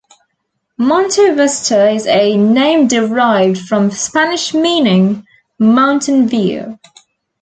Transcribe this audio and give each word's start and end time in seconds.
Monte 0.79 1.29
Vista 1.29 1.87
is 1.91 2.07
a 2.07 2.35
name 2.35 2.87
derived 2.87 3.59
from 3.59 3.91
Spanish 3.91 4.51
meaning 4.51 5.27
"mountain 5.59 6.27
view". 6.27 6.79